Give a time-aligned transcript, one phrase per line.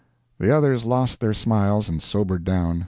[0.39, 2.79] The others lost their smiles and sobered down.